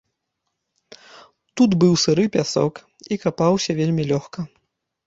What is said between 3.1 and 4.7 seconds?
і капаўся вельмі лёгка.